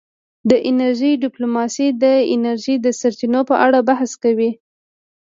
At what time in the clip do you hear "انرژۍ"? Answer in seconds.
0.69-1.13, 2.33-2.75